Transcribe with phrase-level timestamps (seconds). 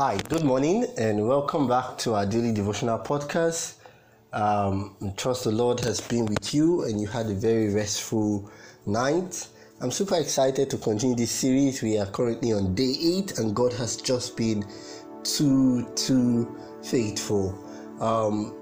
[0.00, 3.74] Hi, good morning, and welcome back to our daily devotional podcast.
[4.32, 8.50] Um, trust the Lord has been with you and you had a very restful
[8.86, 9.46] night.
[9.82, 11.82] I'm super excited to continue this series.
[11.82, 14.64] We are currently on day eight, and God has just been
[15.22, 17.50] too, too faithful.
[18.00, 18.54] Um,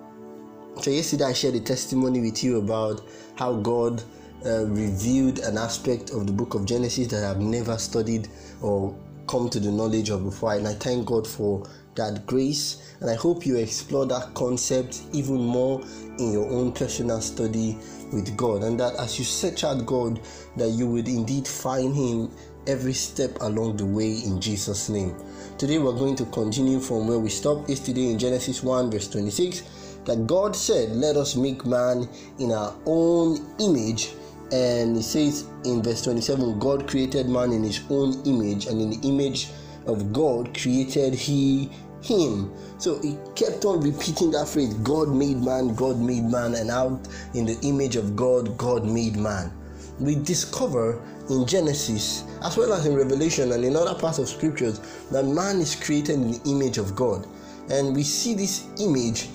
[0.82, 3.02] so, yesterday I shared a testimony with you about
[3.36, 4.02] how God
[4.44, 8.26] uh, revealed an aspect of the book of Genesis that I've never studied
[8.60, 8.92] or
[9.28, 10.54] come to the knowledge of before.
[10.54, 12.94] And I thank God for that grace.
[13.00, 15.82] And I hope you explore that concept even more
[16.18, 17.76] in your own personal study
[18.12, 18.62] with God.
[18.62, 20.20] And that as you search out God,
[20.56, 22.30] that you would indeed find Him
[22.66, 25.14] every step along the way in Jesus' name.
[25.56, 29.62] Today we're going to continue from where we stopped yesterday in Genesis 1, verse 26.
[30.04, 34.12] That God said, Let us make man in our own image
[34.52, 38.90] and it says in verse 27 god created man in his own image and in
[38.90, 39.48] the image
[39.86, 41.70] of god created he
[42.02, 42.52] him.
[42.78, 47.08] So he kept on repeating that phrase god made man god made man and out
[47.34, 49.52] in the image of god god made man.
[49.98, 54.80] We discover in genesis as well as in revelation and in other parts of scriptures
[55.10, 57.26] that man is created in the image of god.
[57.70, 59.28] And we see this image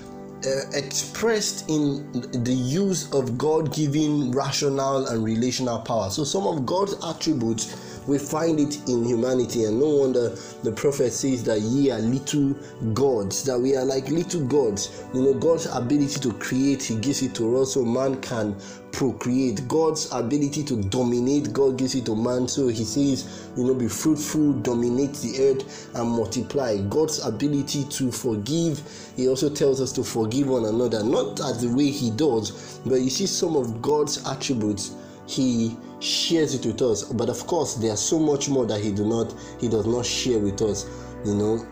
[0.46, 2.10] uh, expressed in
[2.44, 6.10] the use of God given rational and relational power.
[6.10, 11.12] So, some of God's attributes we find it in humanity, and no wonder the prophet
[11.12, 12.52] says that ye are little
[12.92, 15.04] gods, that we are like little gods.
[15.14, 18.56] You know, God's ability to create, He gives it to us so man can
[18.94, 19.66] procreate.
[19.68, 22.48] God's ability to dominate, God gives it to man.
[22.48, 26.78] So He says, you know, be fruitful, dominate the earth, and multiply.
[26.88, 28.80] God's ability to forgive,
[29.16, 32.96] He also tells us to forgive one another, not as the way He does, but
[32.96, 34.94] you see some of God's attributes.
[35.26, 39.06] He shares it with us but of course there's so much more that he do
[39.06, 40.84] not he does not share with us
[41.24, 41.66] you know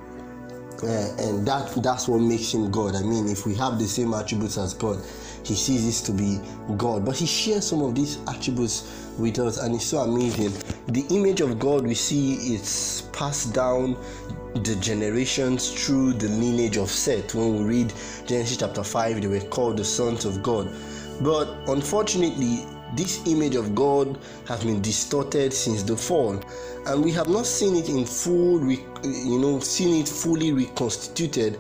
[0.83, 2.97] uh, and that that's what makes him god.
[2.97, 4.99] I mean if we have the same attributes as god
[5.45, 6.41] he sees this to be
[6.77, 7.05] god.
[7.05, 10.53] But he shares some of these attributes with us and it's so amazing.
[10.89, 13.97] The image of god we see it's passed down
[14.55, 17.35] the generations through the lineage of seth.
[17.35, 17.93] When we read
[18.27, 20.71] genesis chapter 5 they were called the sons of god.
[21.21, 26.41] But unfortunately this image of God has been distorted since the fall,
[26.87, 31.59] and we have not seen it in full, you know, seen it fully reconstituted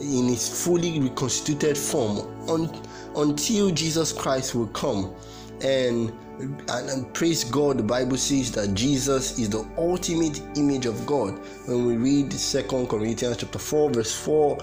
[0.00, 2.70] in its fully reconstituted form un,
[3.16, 5.14] until Jesus Christ will come.
[5.64, 11.06] And, and, and praise God, the Bible says that Jesus is the ultimate image of
[11.06, 11.40] God.
[11.66, 14.58] When we read Second Corinthians chapter 4, verse 4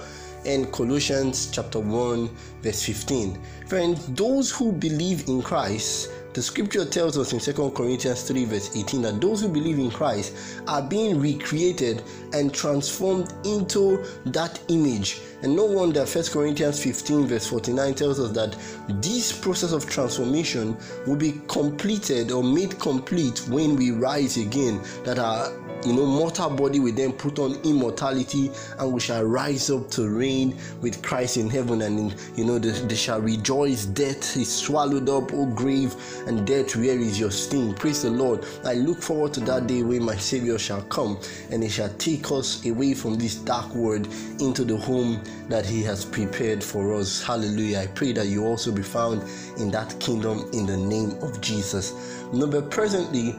[0.46, 2.30] and Colossians chapter 1
[2.62, 3.40] verse 15.
[3.68, 8.76] Friends, those who believe in Christ, the scripture tells us in 2 Corinthians 3 verse
[8.76, 10.36] 18 that those who believe in Christ
[10.68, 12.04] are being recreated
[12.34, 15.22] and transformed into that image.
[15.44, 18.56] And no wonder 1 Corinthians 15 verse 49 tells us that
[19.02, 25.20] this process of transformation will be completed or made complete when we rise again, that
[25.20, 25.52] our
[25.86, 30.10] you know, mortal body will then put on immortality and we shall rise up to
[30.10, 31.82] reign with Christ in heaven.
[31.82, 33.86] And, in, you know, they, they shall rejoice.
[33.86, 35.96] Death is swallowed up, O grave,
[36.28, 37.74] and death, where is your sting?
[37.74, 38.46] Praise the Lord.
[38.64, 41.20] I look forward to that day when my Savior shall come
[41.50, 44.08] and he shall take us away from this dark world
[44.40, 47.24] into the home that he has prepared for us.
[47.24, 47.80] Hallelujah.
[47.80, 49.24] I pray that you also be found
[49.58, 51.94] in that kingdom in the name of Jesus.
[52.34, 53.36] But presently,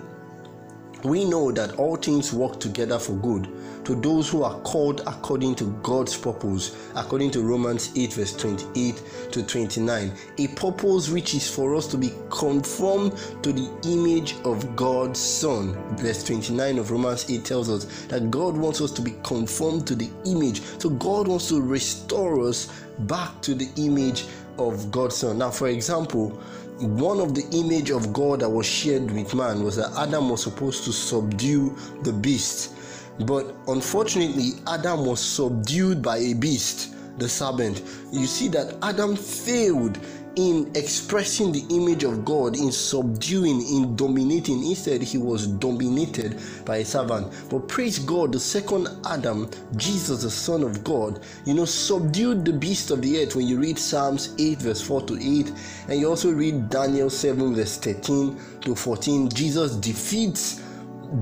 [1.05, 3.49] we know that all things work together for good
[3.85, 9.03] to those who are called according to God's purpose, according to Romans 8, verse 28
[9.33, 10.13] to 29.
[10.39, 13.13] A purpose which is for us to be conformed
[13.43, 15.75] to the image of God's Son.
[15.97, 19.97] Verse 29 of Romans 8 tells us that God wants us to be conformed to
[19.97, 20.63] the image.
[20.79, 22.69] So God wants to restore us
[23.01, 24.27] back to the image
[24.59, 25.39] of God's Son.
[25.39, 26.31] Now, for example,
[26.79, 30.43] one of the image of God that was shared with man was that Adam was
[30.43, 32.75] supposed to subdue the beast.
[33.21, 37.83] But unfortunately, Adam was subdued by a beast, the serpent.
[38.11, 39.99] You see that Adam failed
[40.37, 44.65] in expressing the image of God, in subduing, in dominating.
[44.67, 47.33] Instead, he was dominated by a servant.
[47.51, 52.53] But praise God, the second Adam, Jesus, the Son of God, you know, subdued the
[52.53, 55.53] beast of the earth when you read Psalms 8, verse 4 to 8,
[55.89, 59.29] and you also read Daniel 7, verse 13 to 14.
[59.31, 60.63] Jesus defeats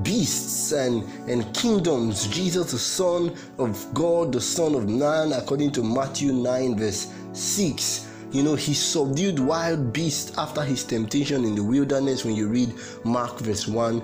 [0.03, 2.27] beasts and, and kingdoms.
[2.27, 8.10] Jesus, the Son of God, the Son of Man, according to Matthew 9, verse 6
[8.31, 12.73] you know, he subdued wild beasts after his temptation in the wilderness when you read
[13.03, 14.01] Mark verse 1,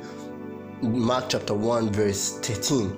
[0.82, 2.96] Mark chapter 1, verse 13.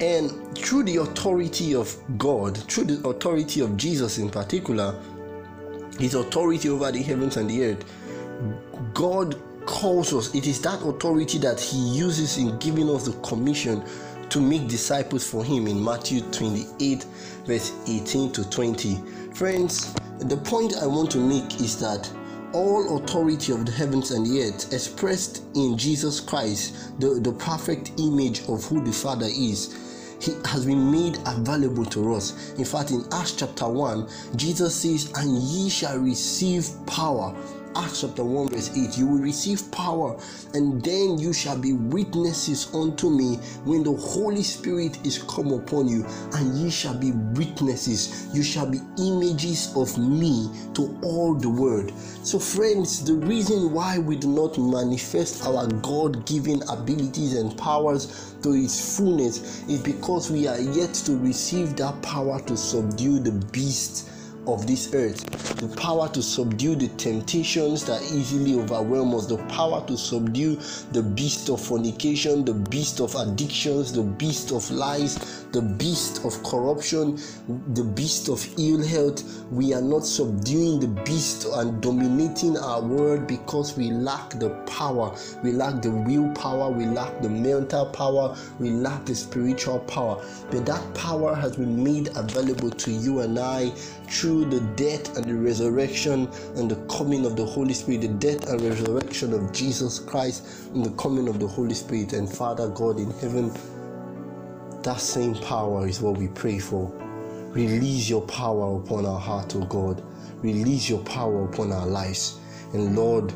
[0.00, 5.00] And through the authority of God, through the authority of Jesus in particular,
[5.98, 7.84] his authority over the heavens and the earth,
[8.92, 10.34] God calls us.
[10.34, 13.82] It is that authority that he uses in giving us the commission
[14.28, 17.04] to make disciples for him in Matthew 28,
[17.46, 18.96] verse 18 to 20.
[19.32, 22.10] Friends, the point I want to make is that
[22.52, 27.92] all authority of the heavens and the earth expressed in Jesus Christ, the, the perfect
[27.98, 29.74] image of who the Father is
[30.20, 32.54] he has been made available to us.
[32.54, 37.36] In fact, in Acts chapter 1, Jesus says, And ye shall receive power
[37.78, 40.18] Acts chapter 1, verse 8, you will receive power,
[40.54, 45.86] and then you shall be witnesses unto me when the Holy Spirit is come upon
[45.86, 48.28] you, and ye shall be witnesses.
[48.32, 51.92] You shall be images of me to all the world.
[52.22, 58.34] So, friends, the reason why we do not manifest our God given abilities and powers
[58.42, 63.32] to its fullness is because we are yet to receive that power to subdue the
[63.52, 64.08] beast
[64.46, 65.24] of this earth,
[65.56, 70.56] the power to subdue the temptations that easily overwhelm us, the power to subdue
[70.92, 76.42] the beast of fornication, the beast of addictions, the beast of lies, the beast of
[76.42, 77.18] corruption,
[77.74, 79.22] the beast of ill health.
[79.50, 85.16] We are not subduing the beast and dominating our world because we lack the power,
[85.42, 90.22] we lack the willpower, we lack the mental power, we lack the spiritual power.
[90.50, 93.70] But that power has been made available to you and I
[94.08, 98.48] through the death and the resurrection and the coming of the Holy Spirit, the death
[98.48, 102.12] and resurrection of Jesus Christ and the coming of the Holy Spirit.
[102.12, 103.52] And Father God in heaven,
[104.82, 106.92] that same power is what we pray for.
[107.52, 110.02] Release your power upon our heart, O God.
[110.42, 112.38] Release your power upon our lives.
[112.74, 113.32] And Lord,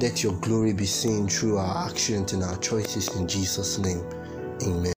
[0.00, 4.04] let your glory be seen through our actions and our choices in Jesus' name.
[4.62, 4.97] Amen.